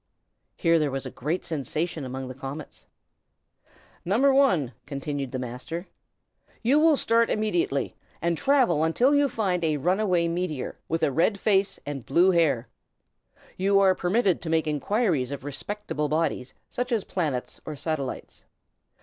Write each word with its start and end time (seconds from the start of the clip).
Here 0.55 0.79
there 0.79 0.89
was 0.89 1.05
a 1.05 1.11
great 1.11 1.45
sensation 1.45 2.03
among 2.05 2.27
the 2.27 2.33
comets. 2.33 2.87
"No. 4.03 4.17
1," 4.33 4.73
continued 4.87 5.31
the 5.31 5.37
Master, 5.37 5.85
"you 6.63 6.79
will 6.79 6.97
start 6.97 7.29
immediately, 7.29 7.95
and 8.19 8.35
travel 8.35 8.83
until 8.83 9.13
you 9.13 9.29
find 9.29 9.63
a 9.63 9.77
runaway 9.77 10.27
meteor, 10.27 10.79
with 10.89 11.03
a 11.03 11.11
red 11.11 11.39
face 11.39 11.79
and 11.85 12.03
blue 12.03 12.31
hair. 12.31 12.67
You 13.57 13.79
are 13.79 13.93
permitted 13.93 14.41
to 14.41 14.49
make 14.49 14.65
inquiries 14.65 15.29
of 15.29 15.43
respectable 15.43 16.09
bodies, 16.09 16.55
such 16.67 16.91
as 16.91 17.03
planets 17.03 17.61
or 17.63 17.75
satellites. 17.75 18.43